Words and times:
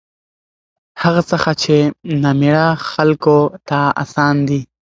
هغه 1.01 1.21
څخه 1.31 1.49
چې 1.61 1.75
نامېړه 2.23 2.67
خلکو 2.91 3.37
ته 3.69 3.79
اسان 4.03 4.35
دي 4.49 4.61